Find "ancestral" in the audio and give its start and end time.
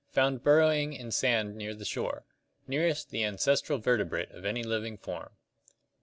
3.23-3.77